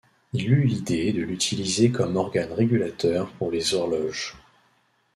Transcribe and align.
Il 0.33 0.51
eut 0.51 0.63
l'idée 0.63 1.13
de 1.13 1.21
l'utiliser 1.21 1.91
comme 1.91 2.15
organe 2.15 2.51
régulateur 2.53 3.31
pour 3.33 3.51
les 3.51 3.75
horloges. 3.75 4.35